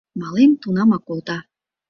[0.19, 1.37] Мален тунамак колта.